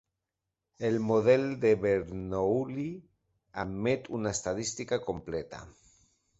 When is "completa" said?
5.13-5.65